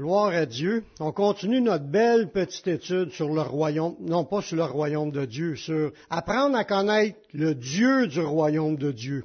[0.00, 0.84] Gloire à Dieu.
[1.00, 5.24] On continue notre belle petite étude sur le royaume, non pas sur le royaume de
[5.24, 9.24] Dieu, sur apprendre à connaître le Dieu du royaume de Dieu.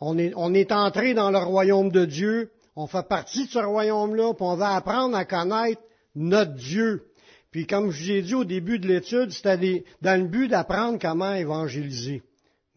[0.00, 4.46] On est, entré dans le royaume de Dieu, on fait partie de ce royaume-là, puis
[4.46, 5.82] on va apprendre à connaître
[6.14, 7.08] notre Dieu.
[7.50, 11.00] Puis comme je vous ai dit au début de l'étude, c'était dans le but d'apprendre
[11.02, 12.22] comment évangéliser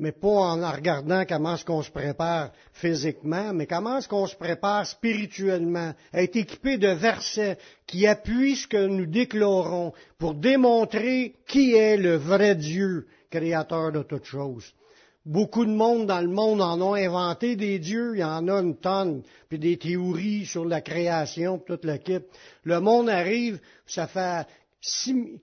[0.02, 4.36] mais pas en regardant comment est-ce qu'on se prépare physiquement, mais comment est-ce qu'on se
[4.36, 11.76] prépare spirituellement, être équipé de versets qui appuient ce que nous déclarons pour démontrer qui
[11.76, 14.74] est le vrai Dieu, créateur de toutes choses.
[15.24, 18.60] Beaucoup de monde dans le monde en ont inventé des dieux, il y en a
[18.60, 22.26] une tonne, puis des théories sur la création, toute l'équipe.
[22.64, 24.48] Le monde arrive, ça fait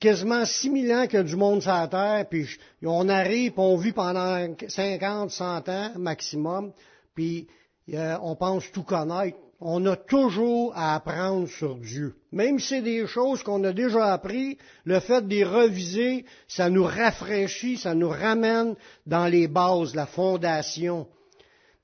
[0.01, 2.47] quasiment 6000 ans qu'il y a du monde sur la Terre, puis
[2.83, 6.73] on arrive, puis on vit pendant 50, 100 ans maximum,
[7.15, 7.47] puis
[7.95, 9.39] euh, on pense tout connaître.
[9.61, 12.15] On a toujours à apprendre sur Dieu.
[12.31, 16.71] Même si c'est des choses qu'on a déjà appris, le fait de les reviser, ça
[16.71, 21.09] nous rafraîchit, ça nous ramène dans les bases, la fondation.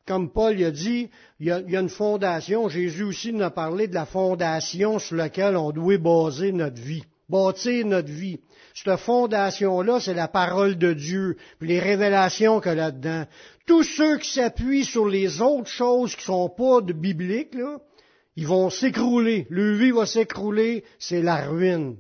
[0.07, 2.69] Comme Paul a dit, y a, il y a une fondation.
[2.69, 7.05] Jésus aussi nous a parlé de la fondation sur laquelle on doit baser notre vie
[7.29, 8.41] bâtir notre vie.
[8.75, 13.25] Cette fondation-là, c'est la parole de Dieu, puis les révélations qu'il y a là-dedans.
[13.67, 17.79] Tous ceux qui s'appuient sur les autres choses qui sont pas de bibliques, là,
[18.37, 19.47] ils vont s'écrouler.
[19.49, 21.97] Le vie va s'écrouler, c'est la ruine.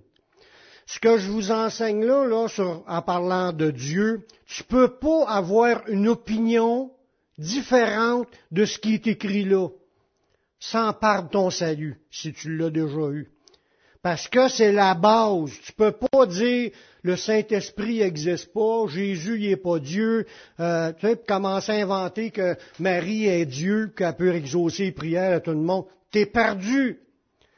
[0.87, 2.47] Ce que je vous enseigne là, là
[2.87, 6.91] en parlant de Dieu, tu peux pas avoir une opinion
[7.39, 9.69] différente de ce qui est écrit là,
[10.59, 13.34] sans perdre ton salut, si tu l'as déjà eu.
[14.05, 15.53] Parce que c'est la base.
[15.65, 20.27] Tu peux pas dire le Saint-Esprit n'existe pas, Jésus n'est pas Dieu,
[20.61, 25.37] euh, tu sais, commencer à inventer que Marie est Dieu, qu'elle peut exaucer les prières
[25.37, 25.87] à tout le monde.
[26.11, 27.01] T'es perdu.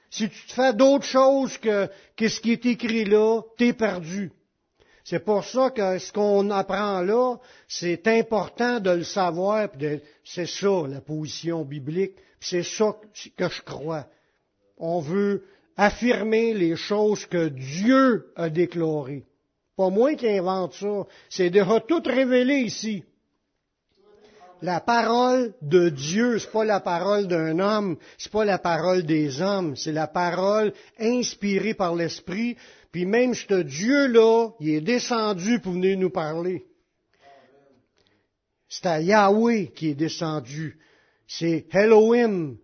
[0.08, 4.30] Si tu te fais d'autres choses que, que ce qui est écrit là, t'es perdu.
[5.02, 9.68] C'est pour ça que ce qu'on apprend là, c'est important de le savoir,
[10.24, 12.96] c'est ça la position biblique, c'est ça
[13.36, 14.06] que je crois.
[14.78, 15.42] On veut
[15.76, 19.24] affirmer les choses que Dieu a déclarées.
[19.76, 21.04] Pas moi qui invente ça.
[21.28, 23.04] C'est déjà tout révélé ici.
[24.62, 29.42] La parole de Dieu, c'est pas la parole d'un homme, c'est pas la parole des
[29.42, 32.56] hommes, c'est la parole inspirée par l'Esprit.
[32.90, 36.64] Puis même ce Dieu-là, il est descendu pour venir nous parler.
[38.66, 40.78] C'est à Yahweh qui est descendu.
[41.26, 42.56] C'est Elohim,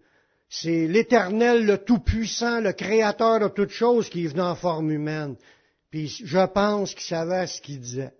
[0.54, 5.36] c'est l'Éternel, le Tout-Puissant, le Créateur de toutes choses qui est venu en forme humaine.
[5.90, 8.12] Puis je pense qu'il savait ce qu'il disait.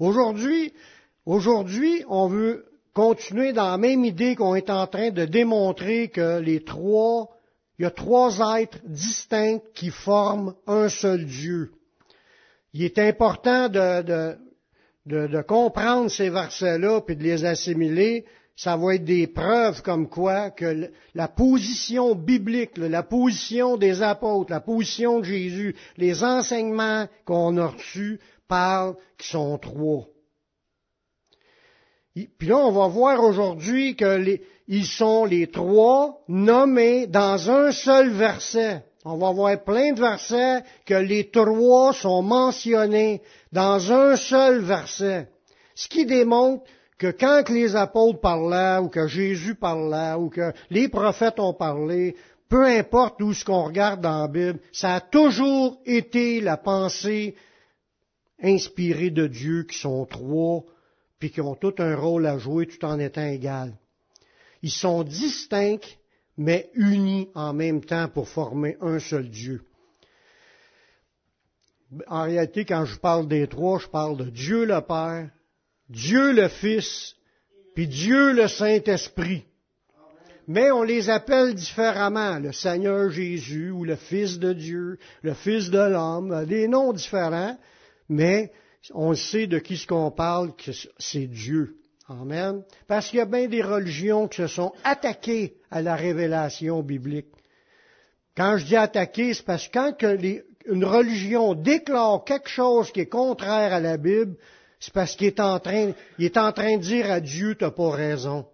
[0.00, 0.74] Aujourd'hui,
[1.24, 6.40] aujourd'hui, on veut continuer dans la même idée qu'on est en train de démontrer que
[6.40, 7.28] les trois,
[7.78, 11.70] il y a trois êtres distincts qui forment un seul Dieu.
[12.72, 14.36] Il est important de,
[15.42, 20.90] comprendre ces versets-là puis de les assimiler ça va être des preuves comme quoi que
[21.14, 27.68] la position biblique, la position des apôtres, la position de Jésus, les enseignements qu'on a
[27.68, 30.06] reçus parlent qui sont trois.
[32.14, 38.84] Puis là, on va voir aujourd'hui qu'ils sont les trois nommés dans un seul verset.
[39.04, 43.22] On va voir plein de versets que les trois sont mentionnés
[43.52, 45.28] dans un seul verset.
[45.74, 46.64] Ce qui démontre
[47.00, 52.14] que quand les apôtres parlaient, ou que Jésus parlait, ou que les prophètes ont parlé,
[52.50, 57.36] peu importe où ce qu'on regarde dans la Bible, ça a toujours été la pensée
[58.42, 60.62] inspirée de Dieu qui sont trois,
[61.18, 63.72] puis qui ont tout un rôle à jouer tout en étant égal.
[64.62, 65.96] Ils sont distincts,
[66.36, 69.62] mais unis en même temps pour former un seul Dieu.
[72.08, 75.30] En réalité, quand je parle des trois, je parle de Dieu le Père,
[75.90, 77.16] Dieu le Fils,
[77.74, 79.44] puis Dieu le Saint-Esprit.
[80.46, 85.68] Mais on les appelle différemment, le Seigneur Jésus ou le Fils de Dieu, le Fils
[85.70, 87.58] de l'homme, des noms différents,
[88.08, 88.52] mais
[88.94, 91.76] on sait de qui ce qu'on parle, que c'est Dieu.
[92.08, 92.62] Amen.
[92.86, 97.28] Parce qu'il y a bien des religions qui se sont attaquées à la révélation biblique.
[98.36, 99.94] Quand je dis attaquer, c'est parce que quand
[100.66, 104.36] une religion déclare quelque chose qui est contraire à la Bible,
[104.80, 107.70] c'est parce qu'il est en train, il est en train de dire à Dieu, t'as
[107.70, 108.46] pas raison.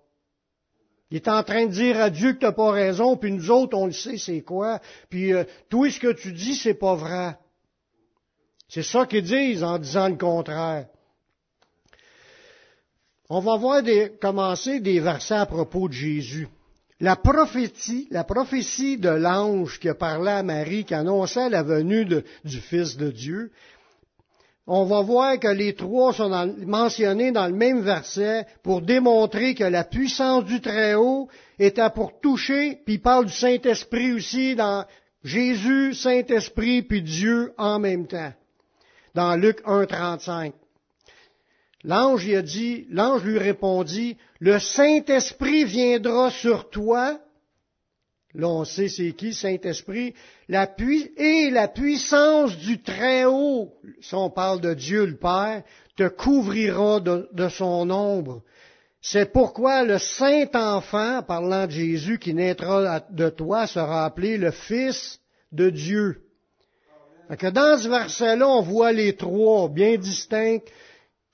[1.11, 3.79] Il est en train de dire à Dieu que t'as pas raison, puis nous autres,
[3.79, 4.81] on le sait, c'est quoi.
[5.09, 7.37] Puis euh, tout ce que tu dis, c'est pas vrai.
[8.69, 10.89] C'est ça qu'ils disent en disant le contraire.
[13.31, 16.49] On va voir des, commencer des versets à propos de Jésus.
[16.99, 22.05] la prophétie, la prophétie de l'ange qui a parlé à Marie, qui annonçait la venue
[22.05, 23.53] du Fils de Dieu,
[24.67, 26.29] on va voir que les trois sont
[26.67, 31.29] mentionnés dans le même verset pour démontrer que la puissance du Très-Haut
[31.59, 34.85] était pour toucher, puis il parle du Saint-Esprit aussi dans
[35.23, 38.33] Jésus, Saint-Esprit, puis Dieu en même temps.
[39.15, 40.53] Dans Luc 1, 35.
[41.85, 47.21] L'ange dit, l'ange lui répondit, le Saint-Esprit viendra sur toi.
[48.35, 50.15] Là, on sait c'est qui, Saint-Esprit.
[50.49, 55.63] Et la puissance du Très-Haut, si on parle de Dieu le Père,
[55.97, 58.43] te couvrira de, son ombre.
[59.01, 65.21] C'est pourquoi le Saint-Enfant, parlant de Jésus qui naîtra de toi, sera appelé le Fils
[65.53, 66.23] de Dieu.
[67.39, 70.61] Que dans ce verset-là, on voit les trois bien distincts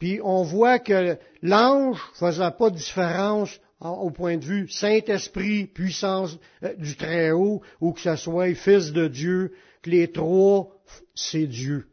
[0.02, 3.60] puis on voit que l'ange faisait pas de différence
[3.90, 9.08] au point de vue Saint-Esprit, puissance euh, du Très-Haut, ou que ce soit Fils de
[9.08, 9.52] Dieu,
[9.82, 10.69] que les trois,
[11.14, 11.87] c'est Dieu.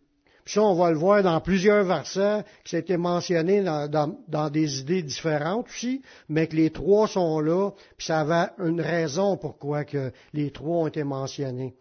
[0.50, 4.80] Puis ça, on va le voir dans plusieurs versets, qui été mentionné dans, dans, des
[4.80, 9.84] idées différentes aussi, mais que les trois sont là, puis ça avait une raison pourquoi
[9.84, 11.76] que les trois ont été mentionnés.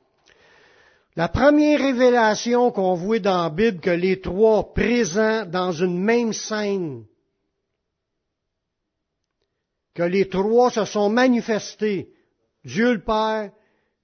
[1.17, 6.33] La première révélation qu'on voit dans la Bible, que les trois présents dans une même
[6.33, 7.05] scène,
[9.99, 12.13] que les trois se sont manifestés,
[12.65, 13.51] Dieu le Père,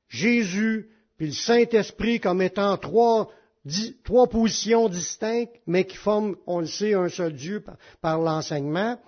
[0.09, 3.31] Jésus, puis le Saint-Esprit comme étant trois,
[4.03, 7.65] trois positions distinctes, mais qui forment, on le sait, un seul Dieu
[8.01, 8.99] par, l'enseignement,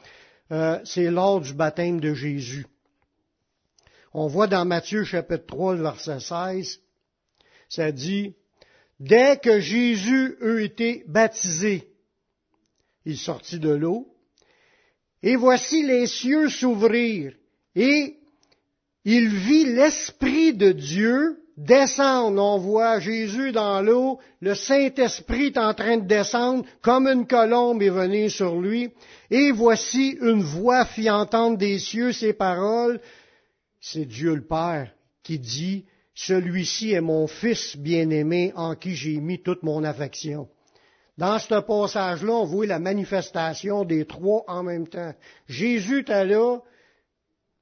[0.52, 2.68] euh, c'est lors du baptême de Jésus.
[4.14, 6.78] On voit dans Matthieu chapitre 3, verset 16,
[7.68, 8.36] ça dit,
[9.00, 11.90] dès que Jésus eut été baptisé,
[13.04, 14.15] il sortit de l'eau,
[15.22, 17.32] et voici les cieux s'ouvrir,
[17.74, 18.16] et
[19.04, 22.42] il vit l'Esprit de Dieu descendre.
[22.42, 27.82] On voit Jésus dans l'eau, le Saint-Esprit est en train de descendre comme une colombe
[27.82, 28.90] et venir sur lui.
[29.30, 33.00] Et voici une voix fit entendre des cieux ces paroles.
[33.80, 34.92] C'est Dieu le Père
[35.22, 35.84] qui dit,
[36.14, 40.48] celui-ci est mon fils bien-aimé en qui j'ai mis toute mon affection.
[41.18, 45.14] Dans ce passage-là, on voit la manifestation des trois en même temps.
[45.48, 46.58] Jésus était là,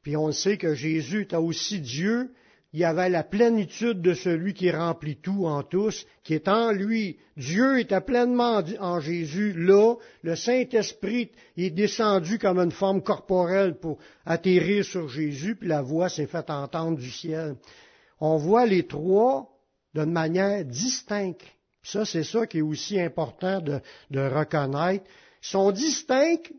[0.03, 2.33] puis on sait que Jésus était aussi Dieu.
[2.73, 6.73] Il y avait la plénitude de celui qui remplit tout en tous, qui est en
[6.73, 7.19] lui.
[7.37, 9.53] Dieu était pleinement en Jésus.
[9.53, 15.83] Là, le Saint-Esprit est descendu comme une forme corporelle pour atterrir sur Jésus, puis la
[15.83, 17.55] voix s'est faite entendre du ciel
[18.21, 19.51] on voit les trois
[19.95, 21.43] d'une manière distincte.
[21.85, 23.81] Ça, c'est ça qui est aussi important de,
[24.29, 25.05] reconnaître.
[25.43, 26.51] Ils sont distincts,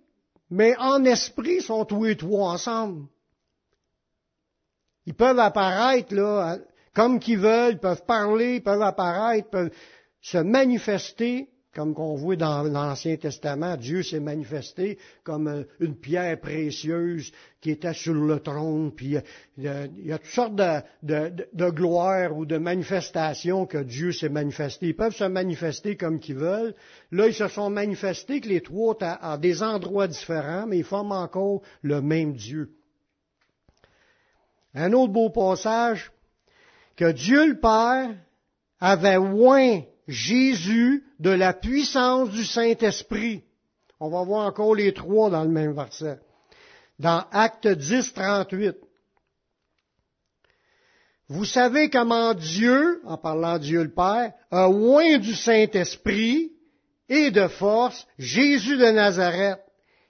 [0.52, 3.08] mais en esprit, ils sont tous les trois ensemble.
[5.08, 6.58] Ils peuvent apparaître là,
[6.94, 9.72] comme qu'ils veulent, ils peuvent parler, ils peuvent apparaître, ils peuvent
[10.22, 16.40] se manifester, comme qu'on voit dans l'Ancien Testament, Dieu s'est manifesté comme euh, une pierre
[16.40, 18.94] précieuse qui était sur le trône.
[18.94, 19.22] Puis euh,
[19.98, 24.88] il y a toutes sortes de, gloires ou de manifestations que Dieu s'est manifesté.
[24.88, 26.74] Ils peuvent se manifester comme qu'ils veulent.
[27.12, 31.12] Là, ils se sont manifestés que les trois à, des endroits différents, mais ils forment
[31.12, 32.72] encore le même Dieu.
[34.74, 36.12] Un autre beau passage,
[36.96, 38.16] que Dieu le Père
[38.80, 43.44] avait loin Jésus de la puissance du Saint-Esprit.
[44.00, 46.20] On va voir encore les trois dans le même verset.
[47.00, 48.76] Dans Acte 10, 38.
[51.28, 56.52] Vous savez comment Dieu, en parlant Dieu le Père, a loin du Saint-Esprit
[57.10, 59.60] et de force Jésus de Nazareth,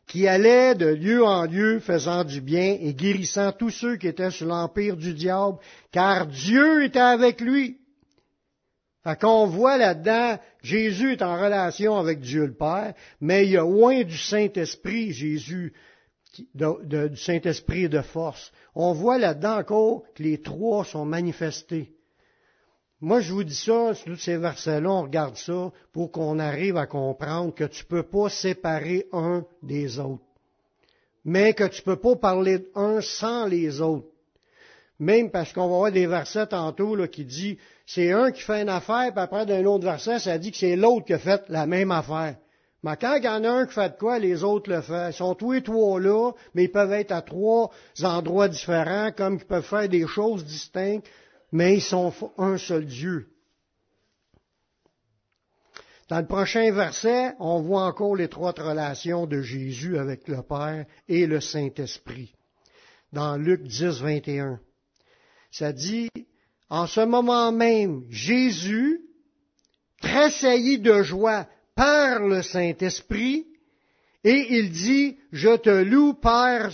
[0.08, 4.30] qui allait de lieu en lieu faisant du bien et guérissant tous ceux qui étaient
[4.30, 5.58] sous l'empire du diable,
[5.92, 7.80] car Dieu était avec lui.
[9.06, 13.58] Fait qu'on voit là-dedans, Jésus est en relation avec Dieu le Père, mais il y
[13.58, 15.74] a loin du Saint-Esprit, Jésus,
[16.56, 18.52] du Saint-Esprit de force.
[18.74, 21.92] On voit là-dedans encore que les trois sont manifestés.
[23.00, 26.88] Moi, je vous dis ça, tous ces versets-là, on regarde ça pour qu'on arrive à
[26.88, 30.24] comprendre que tu ne peux pas séparer un des autres.
[31.24, 34.08] Mais que tu ne peux pas parler d'un sans les autres.
[35.00, 38.62] Même parce qu'on va voir des versets tantôt là, qui dit c'est un qui fait
[38.62, 41.44] une affaire, puis après d'un autre verset, ça dit que c'est l'autre qui a fait
[41.50, 42.38] la même affaire.
[42.84, 45.08] Mais quand il y en a un qui fait de quoi, les autres le font.
[45.08, 47.72] Ils sont tous les trois là, mais ils peuvent être à trois
[48.04, 51.08] endroits différents, comme ils peuvent faire des choses distinctes,
[51.52, 53.28] mais ils sont un seul Dieu.
[56.10, 60.86] Dans le prochain verset, on voit encore les trois relations de Jésus avec le Père
[61.10, 62.36] et le Saint-Esprit.
[63.12, 64.60] dans Luc 10, 21.
[65.58, 66.10] Ça dit,
[66.70, 69.00] en ce moment même, Jésus,
[70.02, 73.48] tressailli de joie par le Saint-Esprit,
[74.26, 76.72] et il dit, je te loue, Père,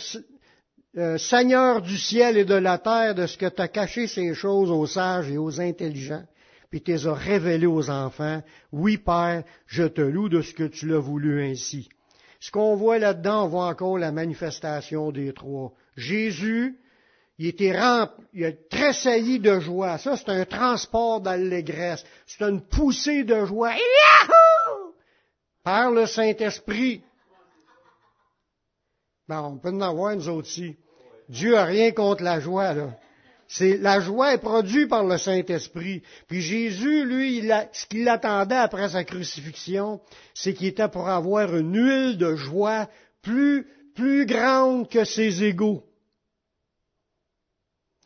[0.98, 4.34] euh, Seigneur du ciel et de la terre, de ce que tu as caché ces
[4.34, 6.26] choses aux sages et aux intelligents,
[6.72, 8.42] puis tu les as révélées aux enfants.
[8.72, 11.88] Oui, Père, je te loue de ce que tu l'as voulu ainsi.
[12.40, 15.72] Ce qu'on voit là-dedans, on voit encore la manifestation des trois.
[15.96, 16.81] Jésus,
[17.41, 19.98] il était rempli, il a tressailli de joie.
[19.98, 22.05] Ça, c'est un transport d'allégresse.
[22.27, 23.71] C'est une poussée de joie.
[23.71, 24.93] Yahoo!
[25.63, 27.01] Par le Saint-Esprit.
[29.27, 30.75] Ben, on peut en avoir nous aussi.
[31.29, 32.91] Dieu a rien contre la joie, là.
[33.48, 36.03] C'est, la joie est produite par le Saint-Esprit.
[36.27, 40.00] Puis Jésus, lui, ce qu'il attendait après sa crucifixion,
[40.36, 42.88] c'est qu'il était pour avoir une huile de joie
[43.24, 45.83] plus, plus grande que ses égaux.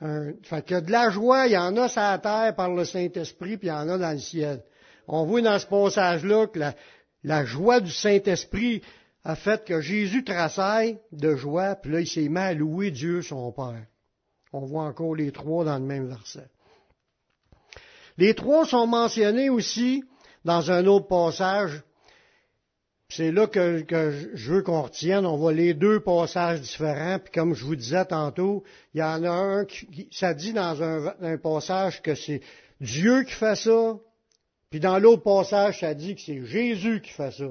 [0.01, 2.83] Un, fait que de la joie, il y en a sur la terre par le
[2.83, 4.63] Saint-Esprit, puis il y en a dans le ciel.
[5.07, 6.59] On voit dans ce passage-là que
[7.23, 8.81] la, joie du Saint-Esprit
[9.23, 13.21] a fait que Jésus trassaille de joie, puis là, il s'est mis à louer Dieu
[13.21, 13.85] son Père.
[14.51, 16.47] On voit encore les trois dans le même verset.
[18.17, 20.03] Les trois sont mentionnés aussi
[20.45, 21.83] dans un autre passage.
[23.09, 23.85] C'est là que,
[24.33, 25.25] je veux qu'on retienne.
[25.25, 27.19] On voit les deux passages différents.
[27.19, 30.81] Puis comme je vous disais tantôt, il y en a un qui, ça dit dans
[30.81, 32.41] un, passage que c'est
[32.81, 33.97] Dieu qui fait ça.
[34.69, 37.49] Puis dans l'autre passage, ça dit que c'est Jésus qui fait ça.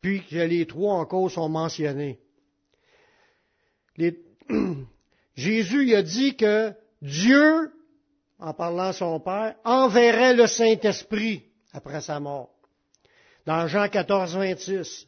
[0.00, 2.20] Puis que les trois encore sont mentionnés.
[5.36, 6.72] Jésus a dit que
[7.02, 7.70] Dieu,
[8.38, 12.53] en parlant à son Père, enverrait le Saint-Esprit après sa mort.
[13.46, 15.06] Dans Jean 14, 26,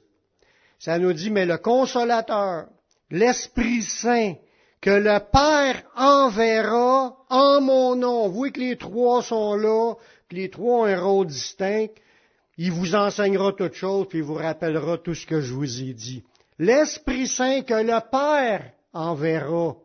[0.78, 2.66] ça nous dit, mais le consolateur,
[3.10, 4.34] l'Esprit Saint,
[4.80, 8.28] que le Père enverra en mon nom.
[8.28, 9.94] Vous voyez que les trois sont là,
[10.28, 11.88] que les trois ont un rôle distinct.
[12.58, 15.92] Il vous enseignera toutes choses, puis il vous rappellera tout ce que je vous ai
[15.92, 16.22] dit.
[16.58, 19.76] L'Esprit Saint que le Père enverra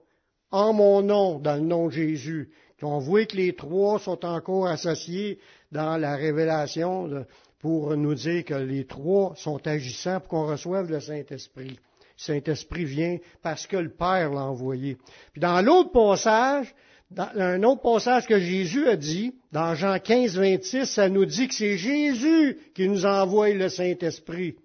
[0.52, 2.52] en mon nom, dans le nom de Jésus.
[2.84, 5.40] On voit que les trois sont encore associés
[5.72, 7.26] dans la révélation
[7.62, 11.70] pour nous dire que les trois sont agissants pour qu'on reçoive le Saint-Esprit.
[11.70, 11.76] Le
[12.18, 14.98] Saint-Esprit vient parce que le Père l'a envoyé.
[15.32, 16.74] Puis dans l'autre passage,
[17.12, 21.48] dans un autre passage que Jésus a dit, dans Jean 15, 26, ça nous dit
[21.48, 24.56] que c'est Jésus qui nous envoie le Saint-Esprit.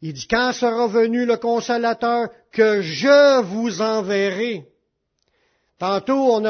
[0.00, 4.66] Il dit, quand sera venu le consolateur que je vous enverrai?
[5.78, 6.40] Tantôt,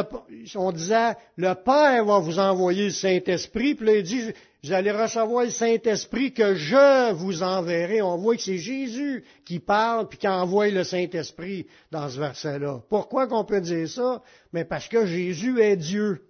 [0.57, 4.23] on, disait, le Père va vous envoyer le Saint-Esprit, puis là, il dit,
[4.65, 8.01] vous allez recevoir le Saint-Esprit que je vous enverrai.
[8.01, 12.81] On voit que c'est Jésus qui parle puis qui envoie le Saint-Esprit dans ce verset-là.
[12.89, 14.23] Pourquoi qu'on peut dire ça?
[14.53, 16.23] Mais parce que Jésus est Dieu.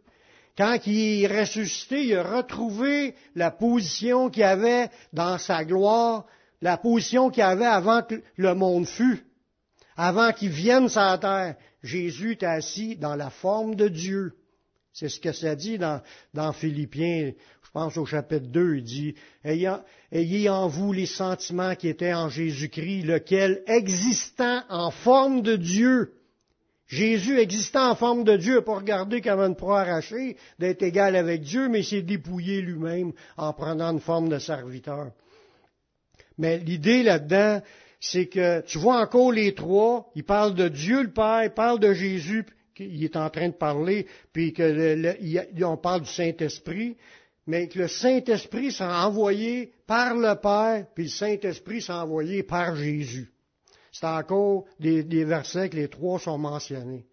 [0.57, 6.27] Quand il est ressuscité, il a retrouvé la position qu'il avait dans sa gloire
[6.61, 9.25] la position qu'il avait avant que le monde fût,
[9.97, 11.57] avant qu'il vienne sur la terre.
[11.83, 14.35] Jésus est assis dans la forme de Dieu.
[14.93, 16.03] C'est ce que ça dit dans,
[16.35, 17.33] dans Philippiens,
[17.63, 22.29] je pense au chapitre 2, il dit, ayez en vous les sentiments qui étaient en
[22.29, 26.15] Jésus-Christ, lequel, existant en forme de Dieu,
[26.89, 31.17] Jésus existant en forme de Dieu, n'a pas regardé comme une proie arrachée d'être égal
[31.17, 35.13] avec Dieu, mais s'est dépouillé lui-même en prenant une forme de serviteur.
[36.39, 37.61] Mais l'idée là-dedans,
[38.01, 41.81] c'est que tu vois encore les trois, il parle de Dieu le Père, il parle
[41.81, 42.45] de Jésus,
[42.79, 46.97] il est en train de parler, puis que on parle du Saint-Esprit,
[47.47, 52.77] mais que le Saint-Esprit s'est envoyé par le Père, puis le Saint-Esprit s'est envoyé par
[52.77, 53.33] Jésus.
[53.91, 57.05] C'est encore des versets que les trois sont mentionnés.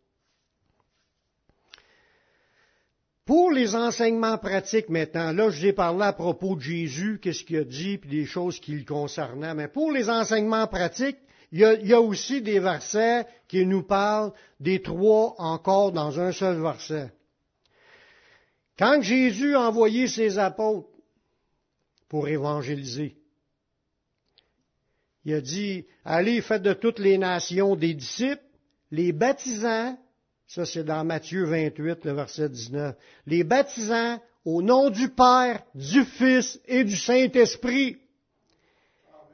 [3.25, 7.43] Pour les enseignements pratiques maintenant, là je vous ai parlé à propos de Jésus, qu'est-ce
[7.43, 11.17] qu'il a dit, puis des choses qui le concernaient, mais pour les enseignements pratiques,
[11.51, 15.91] il y, a, il y, a, aussi des versets qui nous parlent des trois encore
[15.91, 17.11] dans un seul verset.
[18.77, 20.89] Quand Jésus a envoyé ses apôtres
[22.09, 23.15] pour évangéliser,
[25.23, 28.43] il a dit, allez, faites de toutes les nations des disciples,
[28.91, 29.97] les baptisants
[30.47, 32.95] ça, c'est dans Matthieu 28, le verset 19.
[33.25, 37.97] Les baptisants au nom du Père, du Fils et du Saint-Esprit.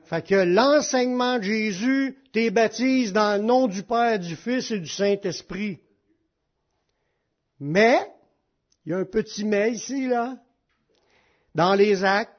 [0.06, 4.80] Fait que l'enseignement de Jésus t'es baptise dans le nom du Père, du Fils et
[4.80, 5.80] du Saint-Esprit.
[7.60, 8.00] Mais,
[8.86, 10.38] il y a un petit mais ici, là.
[11.54, 12.34] Dans les actes,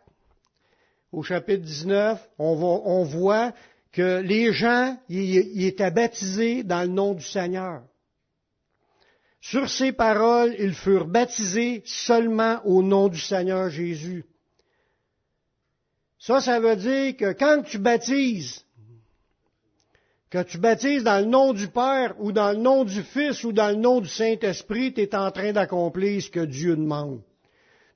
[1.13, 3.53] au chapitre 19, on, on voit
[3.93, 7.83] que les gens ils étaient baptisés dans le nom du Seigneur.
[9.43, 14.25] Sur ces paroles, ils furent baptisés seulement au nom du Seigneur Jésus.
[16.21, 18.65] Ça, ça veut dire que quand tu baptises,
[20.31, 23.51] que tu baptises dans le nom du Père ou dans le nom du Fils ou
[23.51, 27.21] dans le nom du Saint-Esprit, tu es en train d'accomplir ce que Dieu demande.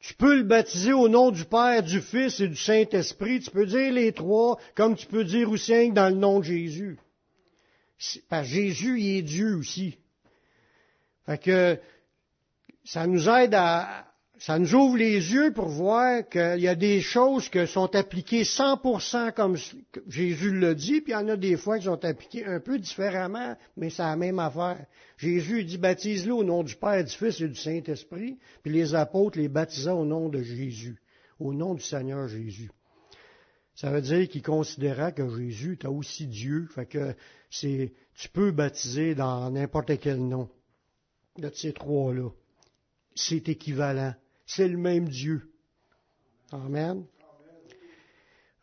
[0.01, 3.39] Tu peux le baptiser au nom du Père, du Fils et du Saint-Esprit.
[3.39, 6.99] Tu peux dire les trois, comme tu peux dire aussi dans le nom de Jésus.
[8.29, 9.97] Parce Jésus, il est Dieu aussi.
[11.27, 11.79] Fait que
[12.85, 14.07] ça nous aide à,
[14.39, 18.43] ça nous ouvre les yeux pour voir qu'il y a des choses qui sont appliquées
[18.43, 19.57] 100% comme
[20.09, 22.79] Jésus le dit, puis il y en a des fois qui sont appliquées un peu
[22.79, 24.85] différemment, mais c'est la même affaire.
[25.17, 29.39] Jésus dit baptise-le au nom du Père, du Fils et du Saint-Esprit, puis les apôtres
[29.39, 31.01] les baptisaient au nom de Jésus,
[31.41, 32.71] au nom du Seigneur Jésus.
[33.75, 37.15] Ça veut dire qu'ils considéraient que Jésus était aussi Dieu, fait que
[37.51, 40.49] c'est, tu peux baptiser dans n'importe quel nom
[41.39, 42.31] de ces trois-là.
[43.15, 44.15] C'est équivalent
[44.47, 45.51] c'est le même Dieu.
[46.53, 47.05] Amen.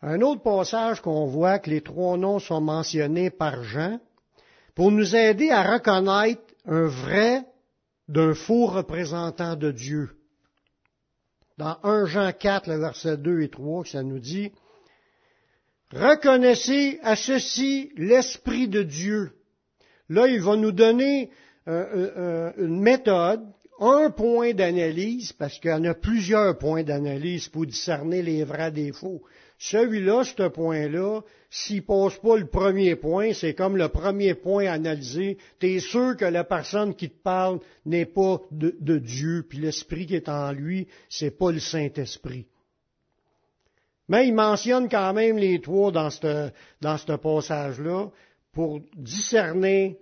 [0.01, 4.00] Un autre passage qu'on voit que les trois noms sont mentionnés par Jean
[4.75, 7.46] pour nous aider à reconnaître un vrai
[8.08, 10.10] d'un faux représentant de Dieu.
[11.58, 14.51] Dans 1 Jean 4, le verset 2 et 3, ça nous dit,
[15.92, 19.32] Reconnaissez à ceci l'Esprit de Dieu.
[20.10, 21.30] Là, il va nous donner
[21.65, 23.41] une méthode
[23.79, 28.72] un point d'analyse, parce qu'il y en a plusieurs points d'analyse pour discerner les vrais
[28.93, 29.22] faux.
[29.58, 35.38] Celui-là, ce point-là, s'il passe pas le premier point, c'est comme le premier point analysé.
[35.60, 40.05] Tu es sûr que la personne qui te parle n'est pas de, Dieu, puis l'esprit
[40.05, 42.48] qui est en lui, c'est pas le Saint-Esprit.
[44.10, 46.50] Mais il mentionne quand même les trois dans ce
[46.82, 48.10] dans ce passage-là
[48.51, 49.98] pour discerner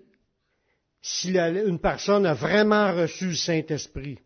[1.01, 4.19] si une personne a vraiment reçu le Saint-Esprit.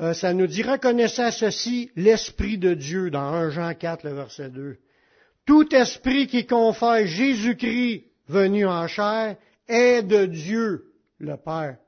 [0.00, 4.14] Euh, ça nous dit, reconnaissez à ceci l'Esprit de Dieu dans 1 Jean 4, le
[4.14, 4.78] verset 2.
[5.44, 11.78] Tout esprit qui confesse Jésus-Christ venu en chair est de Dieu, le Père.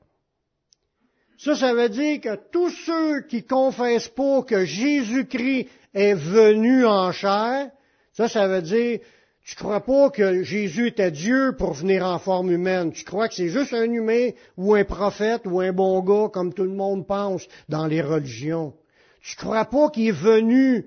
[1.37, 7.11] Ça, ça veut dire que tous ceux qui confessent pas que Jésus-Christ est venu en
[7.11, 7.71] chair,
[8.11, 8.99] ça, ça veut dire
[9.43, 12.91] tu crois pas que Jésus était Dieu pour venir en forme humaine?
[12.91, 16.53] Tu crois que c'est juste un humain ou un prophète ou un bon gars comme
[16.53, 18.73] tout le monde pense dans les religions?
[19.21, 20.85] Tu crois pas qu'il est venu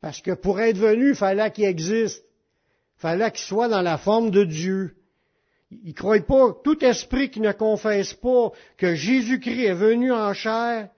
[0.00, 2.24] parce que pour être venu, il fallait qu'il existe.
[2.98, 4.96] Il fallait qu'il soit dans la forme de Dieu.
[5.70, 10.32] Il ne croit pas, tout esprit qui ne confesse pas que Jésus-Christ est venu en
[10.32, 10.90] chair,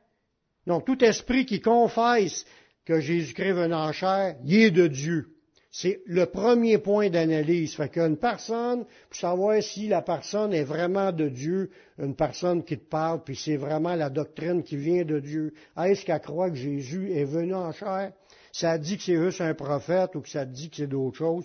[0.66, 2.44] non, tout esprit qui confesse
[2.84, 5.38] que Jésus-Christ est venu en chair, il est de Dieu.
[5.80, 7.76] C'est le premier point d'analyse.
[7.76, 12.76] Fait qu'une personne, pour savoir si la personne est vraiment de Dieu, une personne qui
[12.76, 16.56] te parle, puis c'est vraiment la doctrine qui vient de Dieu, est-ce qu'elle croit que
[16.56, 18.10] Jésus est venu en chair?
[18.50, 21.44] Ça dit que c'est juste un prophète ou que ça dit que c'est d'autres choses.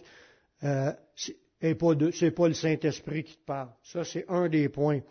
[0.64, 1.94] Euh, c'est pas,
[2.36, 3.70] pas le Saint-Esprit qui te parle.
[3.84, 5.02] Ça, c'est un des points.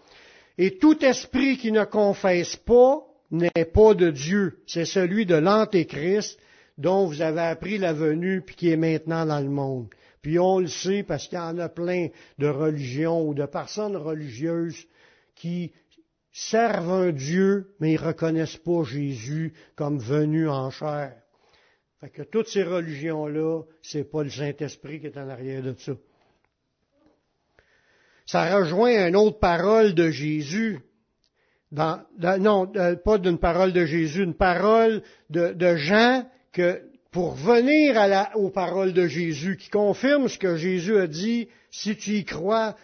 [0.58, 4.58] Et tout esprit qui ne confesse pas n'est pas de Dieu.
[4.66, 6.40] C'est celui de l'Antéchrist
[6.78, 9.88] dont vous avez appris la venue, puis qui est maintenant dans le monde.
[10.22, 12.08] Puis on le sait parce qu'il y en a plein
[12.38, 14.86] de religions ou de personnes religieuses
[15.34, 15.72] qui
[16.32, 21.16] servent un Dieu, mais ils reconnaissent pas Jésus comme venu en chair.
[22.00, 25.92] Fait que toutes ces religions-là, c'est pas le Saint-Esprit qui est en arrière de ça.
[28.26, 30.78] Ça rejoint une autre parole de Jésus.
[31.70, 32.72] Non,
[33.04, 38.50] pas d'une parole de Jésus, une parole de Jean que pour venir à la, aux
[38.50, 42.74] paroles de Jésus, qui confirment ce que Jésus a dit, si tu y crois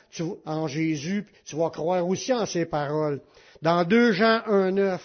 [0.45, 3.21] en Jésus, tu vas croire aussi en ses paroles.
[3.63, 4.99] Dans 2 Jean 1.9,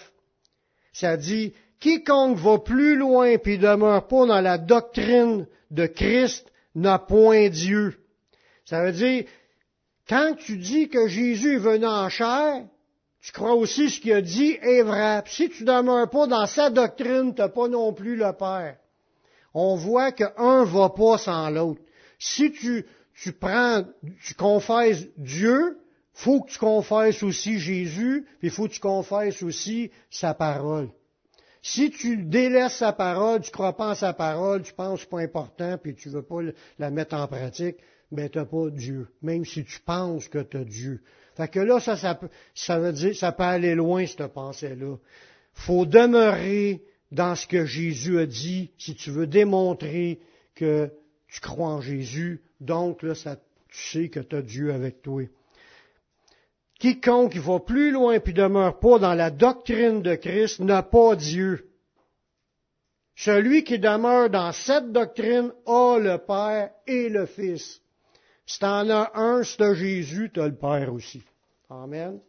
[0.92, 6.98] ça dit, quiconque va plus loin puis demeure pas dans la doctrine de Christ n'a
[6.98, 7.98] point Dieu.
[8.64, 9.24] Ça veut dire,
[10.08, 12.64] quand tu dis que Jésus est venu en chair,
[13.24, 15.22] tu crois aussi ce qu'il a dit est vrai.
[15.24, 18.76] si tu demeures pas dans sa doctrine, tu n'as pas non plus le Père.
[19.54, 21.80] On voit qu'un va pas sans l'autre.
[22.18, 22.84] Si tu,
[23.14, 23.82] tu prends,
[24.22, 25.78] tu confesses Dieu,
[26.12, 30.90] faut que tu confesses aussi Jésus, puis faut que tu confesses aussi sa parole.
[31.62, 35.08] Si tu délaisses sa parole, tu ne crois pas en sa parole, tu penses que
[35.08, 36.40] pas important, puis tu veux pas
[36.78, 37.76] la mettre en pratique,
[38.12, 39.08] ben n'as pas Dieu.
[39.22, 41.00] Même si tu penses que tu as Dieu.
[41.36, 42.18] Fait que là, ça, ça,
[42.54, 44.96] ça veut dire, ça peut aller loin, cette pensée-là.
[45.52, 50.20] Faut demeurer dans ce que Jésus a dit si tu veux démontrer
[50.54, 50.90] que
[51.28, 53.36] tu crois en Jésus, donc là, ça,
[53.68, 55.24] tu sais que tu as Dieu avec toi.
[56.78, 61.70] Quiconque va plus loin puis demeure pas dans la doctrine de Christ n'a pas Dieu.
[63.16, 67.80] Celui qui demeure dans cette doctrine a le Père et le Fils.
[68.46, 71.22] Si t'en as un, c'est Jésus, tu as le Père aussi.
[71.70, 72.20] Amen.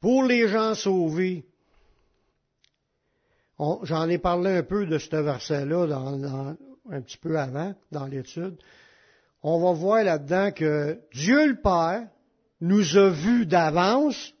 [0.00, 1.44] Pour les gens sauvés,
[3.58, 5.86] j'en ai parlé un peu de ce verset-là
[6.90, 8.56] un petit peu avant, dans l'étude.
[9.42, 12.08] On va voir là-dedans que Dieu le Père
[12.60, 14.34] nous a vus d'avance,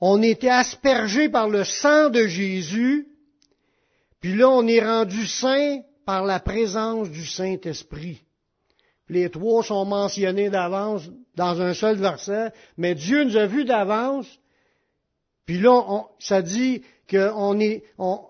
[0.00, 3.08] on était aspergés par le sang de Jésus,
[4.20, 8.22] puis là on est rendu saint par la présence du Saint-Esprit.
[9.08, 14.26] Les trois sont mentionnés d'avance dans un seul verset, mais Dieu nous a vus d'avance,
[15.46, 17.82] puis là, ça dit qu'on est,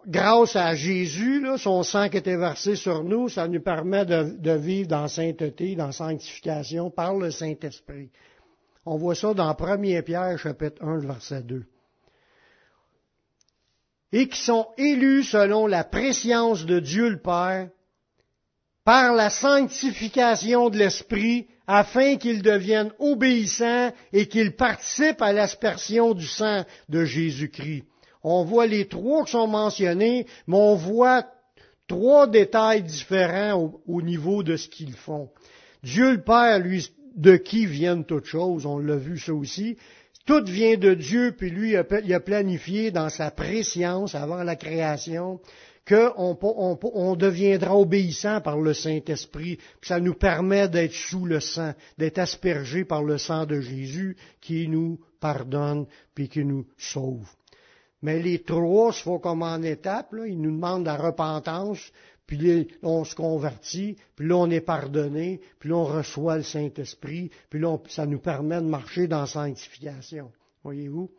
[0.07, 4.89] grâce à Jésus, son sang qui était versé sur nous, ça nous permet de, vivre
[4.89, 8.11] dans sainteté, dans sanctification par le Saint-Esprit.
[8.87, 11.65] On voit ça dans 1 Pierre, chapitre 1, verset 2.
[14.12, 17.68] Et qui sont élus selon la préscience de Dieu le Père,
[18.85, 26.27] par la sanctification de l'Esprit, afin qu'ils deviennent obéissants et qu'ils participent à l'aspersion du
[26.27, 27.85] sang de Jésus-Christ.
[28.25, 31.27] On voit les trois qui sont mentionnés, mais on voit
[31.87, 35.31] trois détails différents au, niveau de ce qu'ils font.
[35.85, 39.77] Dieu le Père, lui, de qui viennent toutes choses, on l'a vu ça aussi.
[40.31, 45.40] Tout vient de Dieu, puis lui, il a planifié dans sa préscience avant la création
[45.85, 49.59] qu'on on, deviendra obéissant par le Saint-Esprit.
[49.83, 54.69] Ça nous permet d'être sous le sang, d'être aspergé par le sang de Jésus qui
[54.69, 57.27] nous pardonne puis qui nous sauve.
[58.03, 60.13] Mais les trois se font comme en étapes.
[60.13, 60.27] Là.
[60.27, 61.93] Ils nous demandent la repentance,
[62.27, 67.31] puis on se convertit, puis là on est pardonné, puis là on reçoit le Saint-Esprit,
[67.51, 70.31] puis là ça nous permet de marcher dans la sanctification.
[70.63, 71.11] Voyez-vous?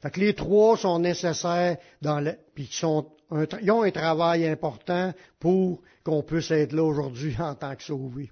[0.00, 3.06] Fait que les trois sont nécessaires dans le, puis sont
[3.62, 8.30] ils ont un travail important pour qu'on puisse être là aujourd'hui en tant que sauvés.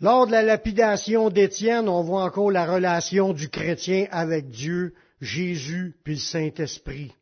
[0.00, 5.94] Lors de la lapidation d'Étienne, on voit encore la relation du chrétien avec Dieu, Jésus
[6.04, 7.12] puis le Saint-Esprit.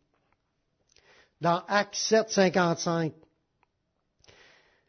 [1.41, 3.13] Dans Acte 7, 55.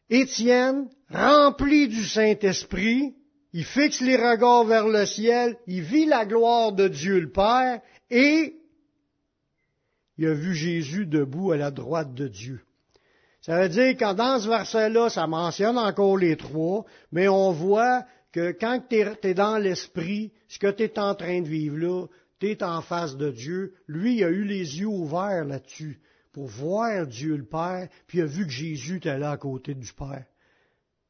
[0.08, 3.14] Étienne, rempli du Saint-Esprit,
[3.52, 7.80] il fixe les regards vers le ciel, il vit la gloire de Dieu le Père
[8.10, 8.56] et
[10.18, 12.60] il a vu Jésus debout à la droite de Dieu.
[13.42, 18.04] Ça veut dire que dans ce verset-là, ça mentionne encore les trois, mais on voit
[18.32, 22.06] que quand tu es, dans l'esprit, ce que tu es en train de vivre là,
[22.40, 23.74] tu es en face de Dieu.
[23.86, 26.00] Lui, il a eu les yeux ouverts là-dessus
[26.32, 29.74] pour voir Dieu le Père, puis il a vu que Jésus était là à côté
[29.74, 30.24] du Père.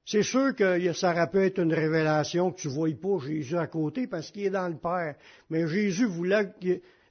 [0.05, 3.67] C'est sûr que ça pu être une révélation que tu ne voyais pas Jésus à
[3.67, 5.17] côté parce qu'il est dans le Père.
[5.51, 6.55] Mais Jésus voulait,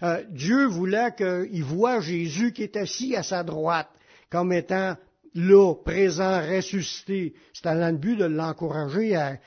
[0.02, 3.90] euh, Dieu voulait qu'il voie Jésus qui est assis à sa droite
[4.30, 4.96] comme étant
[5.36, 7.34] là, présent, ressuscité.
[7.54, 9.38] C'était dans le but de l'encourager à,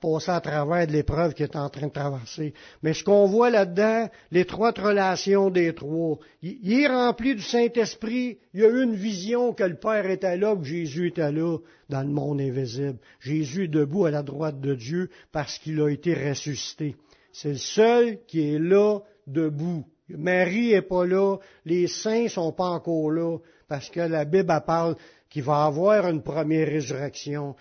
[0.00, 2.52] passer à travers de l'épreuve qu'il est en train de traverser.
[2.82, 8.60] Mais ce qu'on voit là-dedans, l'étroite relation des trois, il, est rempli du Saint-Esprit, il
[8.60, 11.56] y a eu une vision que le Père était là, que Jésus était là
[11.88, 12.98] dans le monde invisible.
[13.18, 16.94] Jésus est debout à la droite de Dieu parce qu'il a été ressuscité.
[17.32, 19.86] C'est le seul qui est là, debout.
[20.10, 24.96] Marie est pas là, les saints sont pas encore là, parce que la Bible parle
[25.30, 27.54] qu'il va avoir une première résurrection,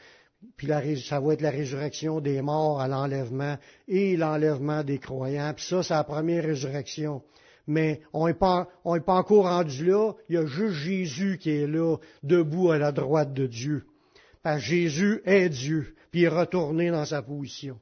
[0.55, 0.67] puis
[1.07, 5.53] ça va être la résurrection des morts à l'enlèvement et l'enlèvement des croyants.
[5.55, 7.23] Puis ça, c'est la première résurrection.
[7.65, 10.13] Mais on n'est pas, pas encore rendu là.
[10.29, 13.85] Il y a juste Jésus qui est là, debout à la droite de Dieu.
[14.41, 17.77] Parce Jésus est Dieu, puis il est retourné dans sa position.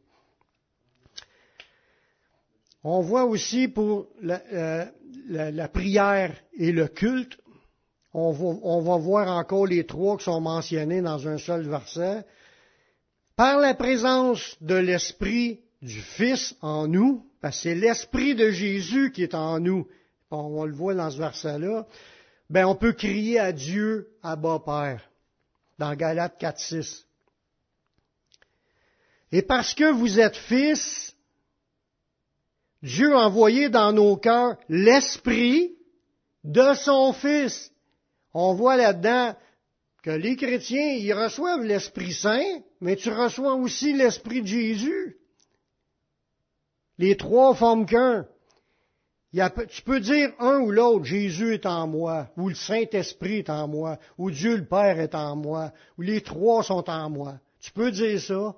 [2.84, 7.38] On voit aussi pour la, euh, prière et le culte,
[8.18, 12.26] on va, voir encore les trois qui sont mentionnés dans un seul verset.
[13.36, 19.12] Par la présence de l'Esprit du Fils en nous, parce que c'est l'Esprit de Jésus
[19.12, 19.88] qui est en nous,
[20.32, 21.86] on le voit dans ce verset-là,
[22.50, 25.02] ben on peut crier à Dieu, à bas Père,
[25.78, 27.06] dans Galates 4, 6.
[29.34, 31.16] Et parce que vous êtes fils,
[32.82, 35.76] Dieu a envoyé dans nos cœurs l'Esprit
[36.46, 37.72] de son Fils
[38.36, 39.34] on voit là-dedans
[40.04, 45.18] que les chrétiens, ils reçoivent l'Esprit Saint, mais tu reçois aussi l'Esprit de Jésus.
[46.98, 48.28] Les trois forment qu'un.
[49.70, 53.70] tu peux dire un ou l'autre, Jésus est en moi, ou le Saint-Esprit est en
[53.70, 57.40] moi, ou Dieu le Père est en moi, ou les trois sont en moi.
[57.62, 58.56] Tu peux dire ça.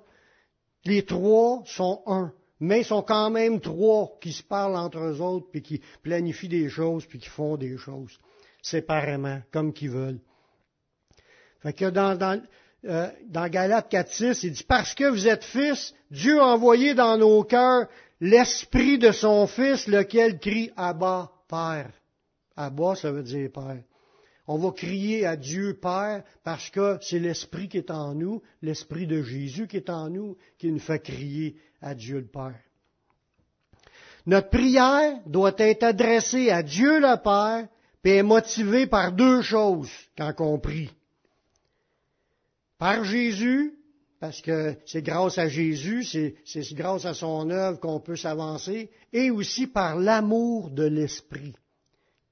[0.84, 5.20] Les trois sont un, mais ils sont quand même trois qui se parlent entre eux
[5.20, 8.18] autres, puis qui planifient des choses, puis qui font des choses
[8.70, 10.20] séparément, comme qu'ils veulent.
[11.60, 12.40] Fait que dans, dans,
[12.84, 17.16] euh, dans Galates 4.6, il dit, parce que vous êtes fils, Dieu a envoyé dans
[17.16, 17.88] nos cœurs
[18.20, 21.90] l'esprit de son Fils, lequel crie Abba, Père.
[22.56, 23.82] Abba, ça veut dire Père.
[24.46, 29.06] On va crier à Dieu Père parce que c'est l'Esprit qui est en nous, l'Esprit
[29.06, 32.58] de Jésus qui est en nous, qui nous fait crier à Dieu le Père.
[34.24, 37.68] Notre prière doit être adressée à Dieu le Père,
[38.04, 40.90] et est motivée par deux choses quand on prie.
[42.78, 43.78] Par Jésus
[44.20, 49.30] parce que c'est grâce à Jésus, c'est grâce à son œuvre qu'on peut s'avancer, et
[49.30, 51.54] aussi par l'amour de l'Esprit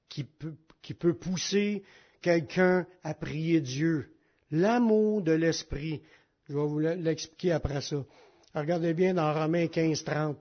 [0.09, 1.83] qui peut, qui peut pousser
[2.21, 4.13] quelqu'un à prier Dieu.
[4.51, 6.01] L'amour de l'Esprit.
[6.49, 8.03] Je vais vous l'expliquer après ça.
[8.53, 10.37] Regardez bien dans Romains 15, 30.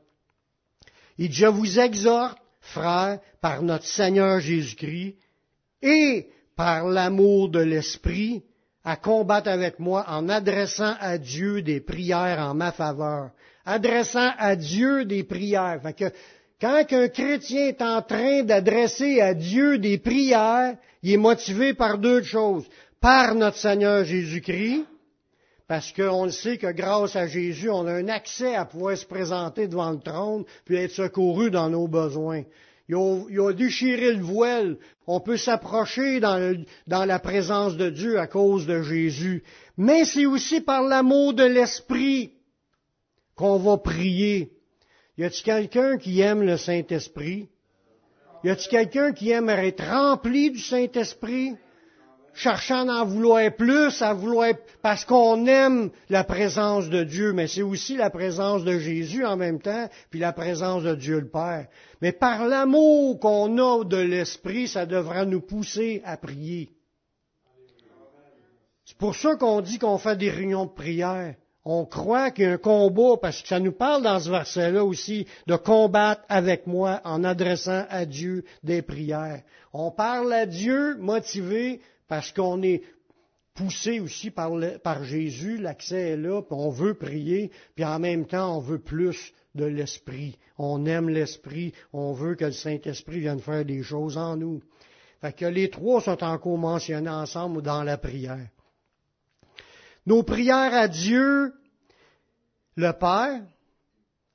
[1.19, 5.17] Il dit, je vous exhorte, frères, par notre Seigneur Jésus-Christ,
[5.83, 8.43] et par l'amour de l'Esprit,
[8.85, 13.31] à combattre avec moi en adressant à Dieu des prières en ma faveur.
[13.65, 15.81] Adressant à Dieu des prières.
[15.83, 16.05] Fait que,
[16.61, 21.99] quand un chrétien est en train d'adresser à Dieu des prières, il est motivé par
[21.99, 22.65] deux choses.
[23.01, 24.85] Par notre Seigneur Jésus-Christ,
[25.69, 29.05] parce qu'on le sait que grâce à Jésus, on a un accès à pouvoir se
[29.05, 32.45] présenter devant le trône, puis être secouru dans nos besoins.
[32.89, 32.95] Il
[33.41, 34.79] a, déchiré le voile.
[35.09, 39.43] On peut s'approcher dans, la présence de Dieu à cause de Jésus.
[39.77, 42.33] Mais c'est aussi par l'amour de l'Esprit
[43.35, 44.53] qu'on va prier.
[45.19, 47.49] Y a-t-il quelqu'un qui aime le Saint-Esprit?
[48.45, 51.57] Y a-t-il quelqu'un qui aime être rempli du Saint-Esprit?
[52.37, 57.63] Cherchant d'en vouloir plus, à vouloir, parce qu'on aime la présence de Dieu, mais c'est
[57.63, 61.67] aussi la présence de Jésus en même temps, puis la présence de Dieu le Père.
[62.03, 66.71] Mais par l'amour qu'on a de l'Esprit, ça devra nous pousser à prier.
[68.85, 71.35] C'est pour ça qu'on dit qu'on fait des réunions de prière.
[71.65, 74.85] On croit qu'il y a un combat, parce que ça nous parle dans ce verset-là
[74.85, 79.43] aussi, de combattre avec moi en adressant à Dieu des prières.
[79.73, 82.83] On parle à Dieu motivé parce qu'on est
[83.55, 88.57] poussé aussi par, Jésus, l'accès est là, puis on veut prier, puis en même temps
[88.57, 90.39] on veut plus de l'Esprit.
[90.59, 94.63] On aime l'Esprit, on veut que le Saint-Esprit vienne faire des choses en nous.
[95.21, 98.49] Fait que les trois sont encore mentionnés ensemble dans la prière.
[100.05, 101.55] Nos prières à Dieu,
[102.77, 103.43] le Père,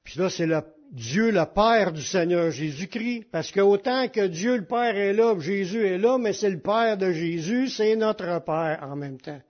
[0.03, 4.57] puis là c'est le Dieu le Père du Seigneur Jésus-Christ, parce que autant que Dieu
[4.57, 8.43] le Père est là, Jésus est là, mais c'est le Père de Jésus, c'est notre
[8.43, 9.41] Père en même temps.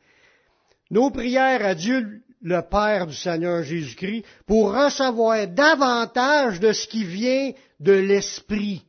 [0.91, 7.05] Nos prières à Dieu le Père du Seigneur Jésus-Christ pour recevoir davantage de ce qui
[7.05, 8.85] vient de l'Esprit.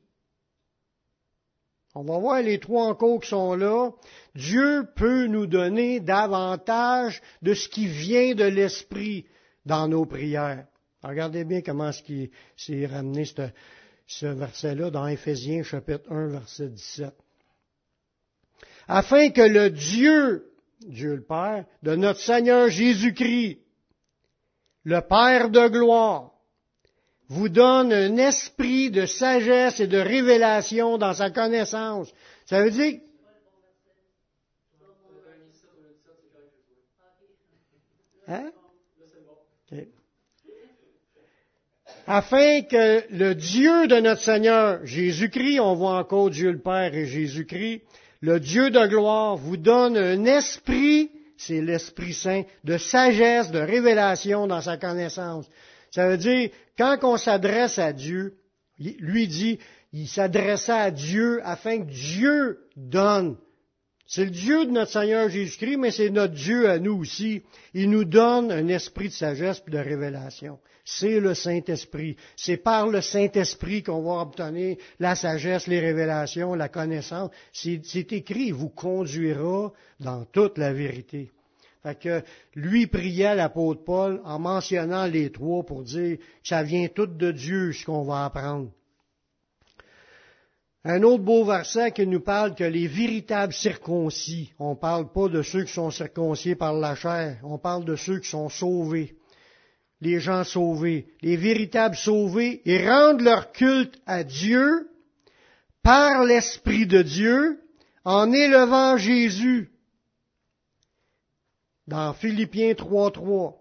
[1.95, 3.91] On va voir les trois encore qui sont là.
[4.35, 9.27] Dieu peut nous donner davantage de ce qui vient de l'Esprit
[9.65, 10.67] dans nos prières.
[11.03, 12.03] Regardez bien comment est-ce
[12.57, 13.49] s'est ramené ce,
[14.07, 17.13] ce verset-là dans Éphésiens chapitre 1, verset 17.
[18.89, 23.59] Afin que le Dieu, Dieu le Père, de notre Seigneur Jésus-Christ,
[24.85, 26.33] le Père de gloire,
[27.29, 32.13] vous donne un esprit de sagesse et de révélation dans sa connaissance.
[32.47, 33.01] Ça veut dire
[38.29, 38.53] Hein?
[42.07, 47.07] Afin que le Dieu de notre Seigneur Jésus-Christ, on voit encore Dieu le Père et
[47.07, 47.83] Jésus-Christ,
[48.21, 54.47] le Dieu de gloire vous donne un esprit, c'est l'Esprit Saint, de sagesse, de révélation
[54.47, 55.47] dans sa connaissance.
[55.91, 58.37] Ça veut dire, quand on s'adresse à Dieu,
[58.79, 59.59] lui dit,
[59.93, 63.37] il s'adressa à Dieu afin que Dieu donne.
[64.13, 67.41] C'est le Dieu de notre Seigneur Jésus-Christ, mais c'est notre Dieu à nous aussi.
[67.73, 72.17] Il nous donne un esprit de sagesse et de révélation c'est le Saint-Esprit.
[72.37, 77.31] C'est par le Saint-Esprit qu'on va obtenir la sagesse, les révélations, la connaissance.
[77.53, 81.31] C'est écrit, il vous conduira dans toute la vérité.
[81.85, 82.23] Fait que
[82.57, 87.31] lui priait l'apôtre Paul en mentionnant les trois pour dire que ça vient tout de
[87.31, 88.71] Dieu ce qu'on va apprendre.
[90.85, 95.29] Un autre beau verset qui nous parle que les véritables circoncis, on ne parle pas
[95.29, 99.17] de ceux qui sont circoncis par la chair, on parle de ceux qui sont sauvés
[100.03, 104.91] les gens sauvés, les véritables sauvés, et rendent leur culte à Dieu
[105.83, 107.61] par l'Esprit de Dieu
[108.05, 109.71] en élevant Jésus.
[111.87, 113.55] Dans Philippiens 3.3.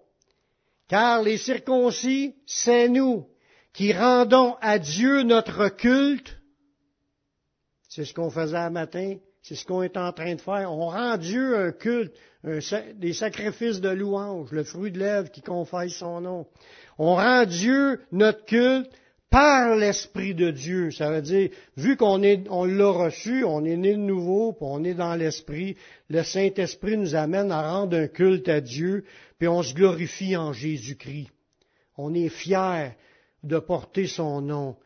[0.88, 3.28] Car les circoncis, c'est nous
[3.72, 6.41] qui rendons à Dieu notre culte.
[7.94, 10.72] C'est ce qu'on faisait un matin, c'est ce qu'on est en train de faire.
[10.72, 12.16] On rend Dieu un culte,
[12.96, 16.48] des sacrifices de louange, le fruit de lèvres qui confesse son nom.
[16.98, 18.90] On rend Dieu notre culte
[19.30, 20.92] par l'Esprit de Dieu.
[20.92, 24.94] Ça veut dire, vu qu'on l'a reçu, on est né de nouveau, puis on est
[24.94, 25.76] dans l'Esprit,
[26.08, 29.04] le Saint-Esprit nous amène à rendre un culte à Dieu,
[29.38, 31.28] puis on se glorifie en Jésus-Christ.
[31.98, 32.96] On est fier
[33.44, 34.78] de porter son nom.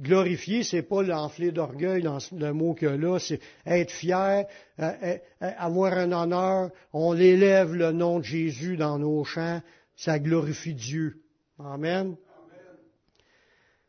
[0.00, 4.46] Glorifier, c'est pas l'enfler d'orgueil dans le mot que là, c'est être fier,
[4.78, 6.70] euh, euh, euh, avoir un honneur.
[6.94, 9.60] On élève le nom de Jésus dans nos chants,
[9.96, 11.20] ça glorifie Dieu.
[11.58, 12.16] Amen.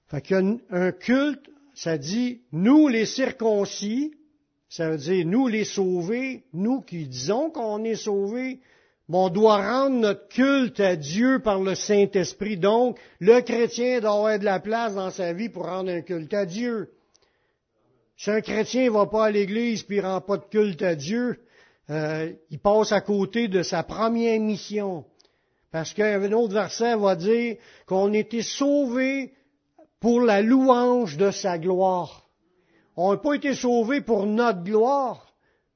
[0.10, 4.14] Fait qu'un un culte, ça dit nous les circoncis,
[4.68, 8.60] ça veut dire nous les sauvés, nous qui disons qu'on est sauvés,
[9.14, 12.58] on doit rendre notre culte à Dieu par le Saint-Esprit.
[12.58, 16.34] Donc, le chrétien doit avoir de la place dans sa vie pour rendre un culte
[16.34, 16.92] à Dieu.
[18.18, 20.96] Si un chrétien ne va pas à l'église puis il rend pas de culte à
[20.96, 21.40] Dieu,
[21.90, 25.06] euh, il passe à côté de sa première mission.
[25.72, 27.56] Parce qu'un autre verset va dire
[27.88, 29.34] qu'on était sauvés
[30.00, 32.28] pour la louange de sa gloire.
[32.96, 35.31] On n'a pas été sauvés pour notre gloire.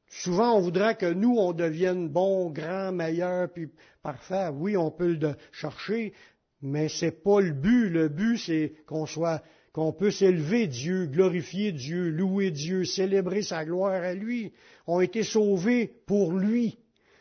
[0.09, 3.69] Souvent, on voudrait que nous, on devienne bons, grands, meilleurs, puis
[4.01, 4.53] parfaits.
[4.53, 6.13] Oui, on peut le chercher,
[6.61, 7.89] mais c'est pas le but.
[7.89, 13.65] Le but, c'est qu'on soit, qu'on puisse élever Dieu, glorifier Dieu, louer Dieu, célébrer sa
[13.65, 14.53] gloire à lui.
[14.87, 16.77] On a été sauvés pour lui.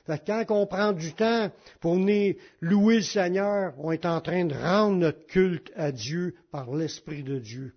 [0.07, 4.55] quand on prend du temps pour venir louer le Seigneur, on est en train de
[4.55, 7.75] rendre notre culte à Dieu par l'Esprit de Dieu.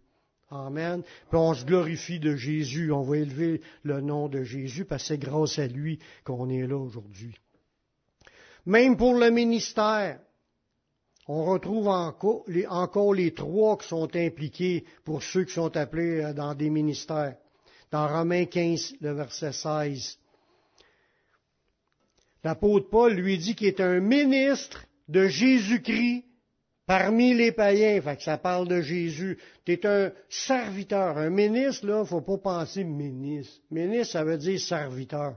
[0.50, 1.04] Amen.
[1.04, 5.08] Puis on se glorifie de Jésus, on va élever le nom de Jésus parce que
[5.10, 7.36] c'est grâce à lui qu'on est là aujourd'hui.
[8.66, 10.20] Même pour le ministère,
[11.28, 16.56] on retrouve encore les, trois qui sont impliqués pour ceux qui sont appelés euh, dans
[16.56, 17.36] des ministères.
[17.92, 20.18] Dans Romains 15, le verset 16.
[22.44, 26.27] L'apôtre Paul lui dit qu'il est un ministre de Jésus-Christ
[26.88, 29.38] Parmi les païens, fait que ça parle de Jésus.
[29.66, 31.18] Tu es un serviteur.
[31.18, 33.62] Un ministre, là, faut pas penser ministre.
[33.70, 35.36] Ministre, ça veut dire serviteur.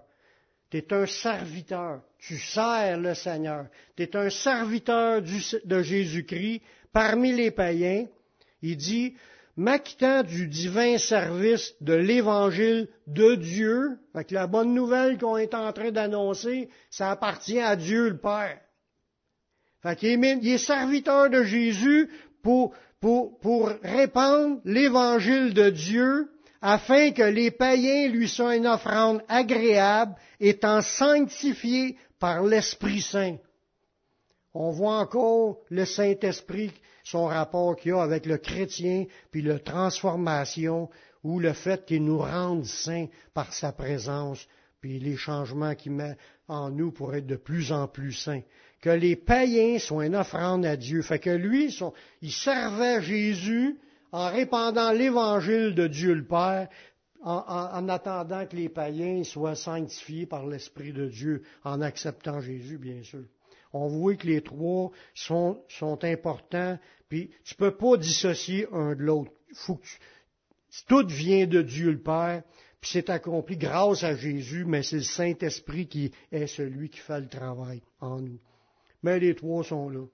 [0.71, 2.03] Tu es un serviteur.
[2.19, 3.67] Tu sers le Seigneur.
[3.97, 8.07] Tu es un serviteur de Jésus-Christ parmi les païens.
[8.63, 9.17] Il dit,
[9.57, 15.55] m'acquittant du divin service de l'évangile de Dieu, fait que la bonne nouvelle qu'on est
[15.55, 18.61] en train d'annoncer, ça appartient à Dieu le Père.
[19.83, 22.11] Fait qu'il est, il serviteur de Jésus
[22.43, 26.29] pour, pour, pour répandre l'évangile de Dieu
[26.61, 33.37] afin que les païens lui soient une offrande agréable, étant sanctifiés par l'Esprit Saint.
[34.53, 40.91] On voit encore le Saint-Esprit, son rapport qu'il a avec le chrétien, puis la transformation,
[41.25, 44.47] ou le fait qu'il nous rende saints par sa présence,
[44.81, 46.17] puis les changements qu'il met
[46.49, 48.43] en nous pour être de plus en plus saints
[48.81, 51.03] que les païens sont une offrande à Dieu.
[51.03, 51.75] Fait que lui,
[52.23, 53.79] il servait Jésus
[54.13, 56.69] en répandant l'évangile de Dieu le Père,
[57.23, 63.03] en, attendant que les païens soient sanctifiés par l'Esprit de Dieu, en acceptant Jésus, bien
[63.03, 63.25] sûr.
[63.75, 65.59] On voit que les trois sont,
[66.03, 69.33] importants, puis tu peux pas dissocier un de l'autre.
[70.89, 72.43] tout vient de Dieu le Père,
[72.81, 77.21] puis c'est accompli grâce à Jésus, mais c'est le Saint-Esprit qui est celui qui fait
[77.21, 78.41] le travail en nous
[79.03, 80.05] mais les trois sont là.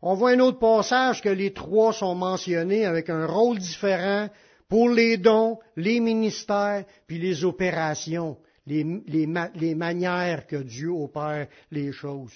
[0.00, 4.28] On voit un autre passage que les trois sont mentionnés avec un rôle différent
[4.68, 12.32] pour les dons, les ministères, puis les opérations, les, manières que Dieu opère les choses.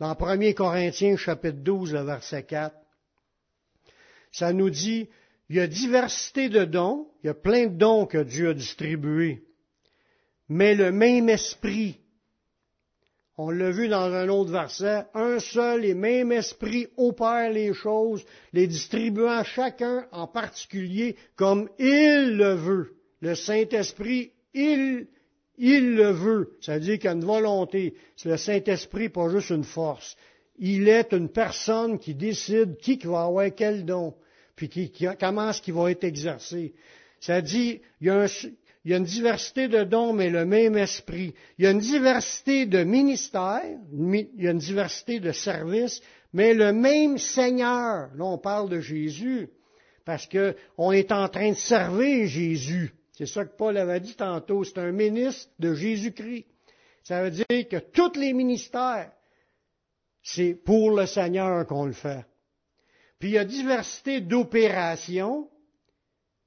[0.00, 2.74] Dans 1 Corinthiens chapitre 12, le verset 4,
[4.32, 5.08] ça nous dit,
[5.48, 8.54] il y a diversité de dons, il y a plein de dons que Dieu a
[8.54, 9.44] distribués,
[10.48, 12.00] mais le même esprit
[13.38, 18.24] on l'a vu dans un autre verset, un seul et même esprit opère les choses,
[18.52, 22.94] les distribuant chacun en particulier comme il le veut.
[23.20, 25.06] Le Saint-Esprit, il,
[25.58, 26.56] il le veut.
[26.60, 27.94] Ça veut dire qu'il y a une volonté.
[28.16, 30.16] C'est le Saint-Esprit, pas juste une force.
[30.58, 34.14] Il est une personne qui décide qui va avoir quel don,
[34.54, 36.72] puis qui, comment est-ce qu'il va être exercé.
[37.20, 38.26] Ça dit, il y a un,
[38.86, 41.34] il y a une diversité de dons, mais le même esprit.
[41.58, 46.00] Il y a une diversité de ministères, il y a une diversité de services,
[46.32, 48.10] mais le même Seigneur.
[48.14, 49.48] Là, on parle de Jésus.
[50.04, 52.94] parce qu'on est en train de servir Jésus.
[53.10, 56.46] C'est ça que Paul avait dit tantôt, c'est un ministre de Jésus-Christ.
[57.02, 59.10] Ça veut dire que tous les ministères,
[60.22, 62.24] c'est pour le Seigneur qu'on le fait.
[63.18, 65.50] Puis il y a diversité d'opérations,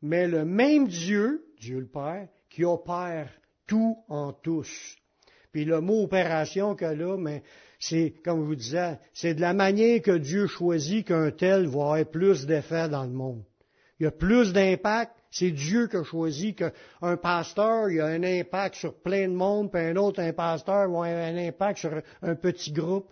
[0.01, 3.29] mais le même Dieu, Dieu le Père, qui opère
[3.67, 4.95] tout en tous.
[5.51, 7.43] Puis le mot opération que là, mais
[7.79, 11.81] c'est, comme je vous disais, c'est de la manière que Dieu choisit qu'un tel va
[11.81, 13.43] avoir plus d'effet dans le monde.
[13.99, 18.23] Il y a plus d'impact, c'est Dieu qui a choisi qu'un pasteur, il a un
[18.23, 22.01] impact sur plein de monde, puis un autre, un pasteur, va avoir un impact sur
[22.21, 23.09] un petit groupe.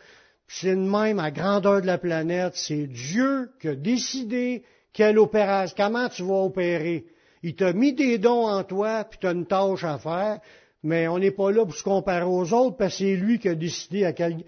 [0.47, 5.75] C'est de même à grandeur de la planète, c'est Dieu qui a décidé quelle opération,
[5.77, 7.05] comment tu vas opérer.
[7.43, 10.39] Il t'a mis des dons en toi, puis tu as une tâche à faire,
[10.83, 13.49] mais on n'est pas là pour se comparer aux autres, parce que c'est lui qui
[13.49, 14.43] a décidé à quel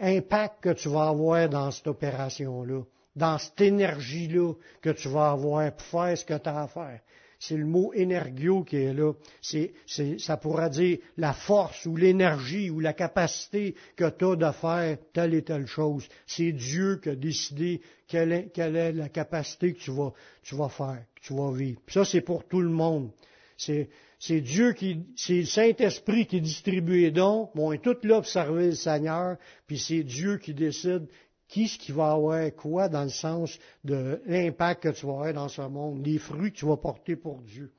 [0.00, 2.82] impact tu vas avoir dans cette opération-là,
[3.16, 7.00] dans cette énergie-là que tu vas avoir pour faire ce que tu as à faire.
[7.38, 9.12] C'est le mot énergio qui est là.
[9.40, 9.72] C'est,
[10.18, 14.98] ça pourra dire la force ou l'énergie ou la capacité que tu as de faire
[15.12, 16.08] telle et telle chose.
[16.26, 20.12] C'est Dieu qui a décidé quelle est, quelle est la capacité que tu vas,
[20.42, 21.80] tu vas faire, que tu vas vivre.
[21.88, 23.10] ça, c'est pour tout le monde.
[23.56, 27.50] C'est, Dieu qui, c'est le Saint-Esprit qui distribue les dons.
[27.54, 29.36] Bon, on est tout là pour servir le Seigneur,
[29.66, 31.06] puis c'est Dieu qui décide
[31.48, 35.32] qui ce qui va avoir quoi dans le sens de l'impact que tu vas avoir
[35.32, 37.72] dans ce monde, les fruits que tu vas porter pour Dieu?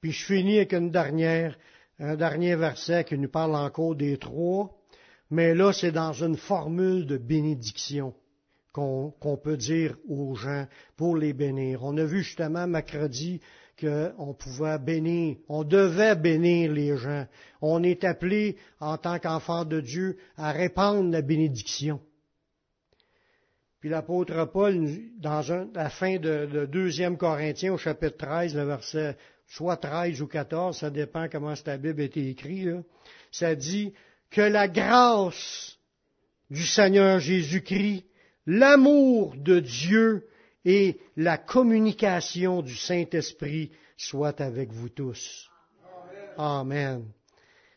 [0.00, 1.58] Puis je finis avec une dernière,
[1.98, 4.70] un dernier verset qui nous parle encore des trois,
[5.30, 8.14] mais là c'est dans une formule de bénédiction
[8.72, 10.66] qu'on peut dire aux gens
[10.96, 11.82] pour les bénir.
[11.82, 13.40] On a vu justement mercredi
[13.80, 17.26] qu'on pouvait bénir, on devait bénir les gens.
[17.62, 22.00] On est appelé, en tant qu'enfant de Dieu, à répandre la bénédiction.
[23.86, 24.84] Puis l'apôtre Paul,
[25.20, 29.16] dans la fin de, de 2 Corinthiens, au chapitre 13, le verset
[29.46, 32.68] soit 13 ou 14, ça dépend comment ta Bible a été écrite,
[33.30, 33.92] ça dit
[34.28, 35.78] que la grâce
[36.50, 38.04] du Seigneur Jésus-Christ,
[38.48, 40.26] l'amour de Dieu
[40.64, 45.48] et la communication du Saint-Esprit soit avec vous tous.
[46.36, 47.04] Amen.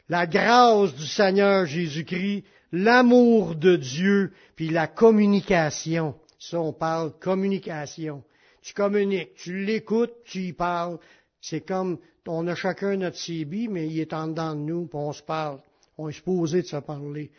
[0.08, 6.16] La grâce du Seigneur Jésus-Christ, l'amour de Dieu, puis la communication.
[6.40, 8.24] Ça, on parle communication.
[8.62, 11.00] Tu communiques, tu l'écoutes, tu y parles.
[11.42, 11.98] C'est comme,
[12.28, 15.24] on a chacun notre CB, mais il est en dedans de nous, puis on se
[15.24, 15.60] parle.
[15.98, 17.32] On est supposé de se parler.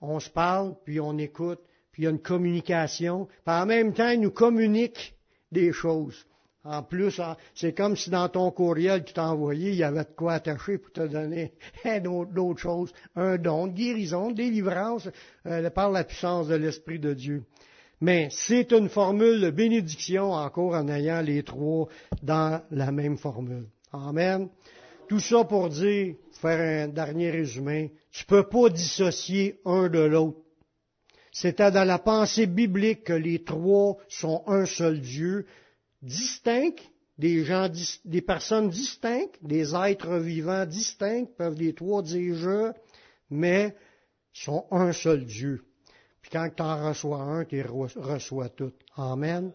[0.00, 1.60] On se parle, puis on écoute,
[1.90, 5.14] puis il y a une communication, puis en même temps, il nous communique
[5.50, 6.26] des choses.
[6.68, 7.20] En plus,
[7.54, 10.78] c'est comme si dans ton courriel que tu envoyé, il y avait de quoi attacher
[10.78, 11.52] pour te donner
[12.00, 15.08] d'autres choses, un don, guérison, délivrance
[15.46, 17.44] euh, par la puissance de l'Esprit de Dieu.
[18.00, 21.88] Mais c'est une formule de bénédiction encore en ayant les trois
[22.22, 23.66] dans la même formule.
[23.92, 24.48] Amen.
[25.08, 30.38] Tout ça pour dire, faire un dernier résumé, tu peux pas dissocier un de l'autre.
[31.30, 35.46] C'était dans la pensée biblique que les trois sont un seul Dieu,
[36.06, 36.82] distincts,
[37.18, 37.68] des gens,
[38.04, 42.72] des personnes distinctes, des êtres vivants distincts, peuvent les trois dire je,
[43.30, 43.74] mais
[44.32, 45.64] sont un seul Dieu.
[46.20, 48.72] Puis quand tu en reçois un, tu reçois tout.
[48.96, 49.52] Amen.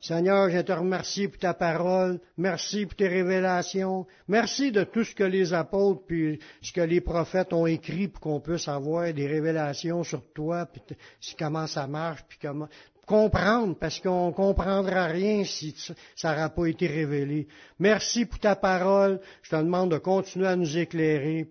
[0.00, 2.20] Seigneur, je te remercie pour ta parole.
[2.36, 4.06] Merci pour tes révélations.
[4.28, 8.20] Merci de tout ce que les apôtres puis ce que les prophètes ont écrit pour
[8.20, 10.82] qu'on puisse avoir des révélations sur toi, puis
[11.38, 12.68] comment ça marche, puis comment
[13.06, 15.74] comprendre, parce qu'on comprendra rien si
[16.16, 17.46] ça n'aura pas été révélé.
[17.78, 19.20] Merci pour ta parole.
[19.42, 21.48] Je te demande de continuer à nous éclairer,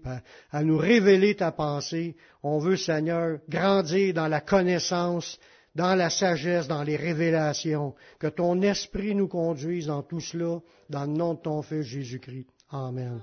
[0.51, 2.15] à nous révéler ta pensée.
[2.41, 5.39] On veut, Seigneur, grandir dans la connaissance
[5.75, 11.05] dans la sagesse, dans les révélations, que ton esprit nous conduise dans tout cela, dans
[11.05, 12.47] le nom de ton Fils Jésus-Christ.
[12.69, 13.21] Amen.